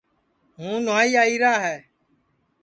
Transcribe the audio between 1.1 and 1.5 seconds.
آئی